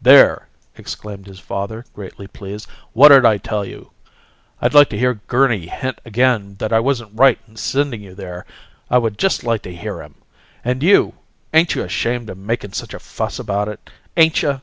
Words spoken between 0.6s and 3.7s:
exclaimed his father, greatly pleased. "What'd I tell